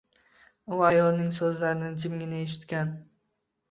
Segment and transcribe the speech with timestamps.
[0.77, 2.95] U ayolning soʻzlarini jimgina eshitgan.